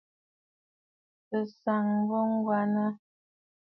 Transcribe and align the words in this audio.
Bɨ 1.29 1.37
sàŋ 1.61 1.85
mə 2.07 2.17
aŋwàʼànə̀. 2.21 2.89